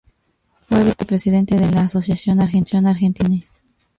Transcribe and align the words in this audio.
Fue 0.61 0.83
vicepresidente 0.83 1.59
de 1.59 1.69
la 1.69 1.81
Asociación 1.81 2.39
Argentina 2.41 2.91
de 2.95 3.11
Tenis. 3.13 3.61